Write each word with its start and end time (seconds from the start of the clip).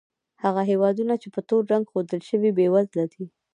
هغه 0.43 0.61
هېوادونه 0.71 1.13
چې 1.21 1.27
په 1.35 1.39
تور 1.47 1.63
رنګ 1.71 1.85
ښودل 1.91 2.21
شوي، 2.29 2.49
بېوزله 2.57 3.05
دي. 3.13 3.25